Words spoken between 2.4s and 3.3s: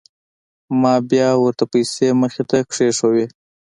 ته كښېښووې.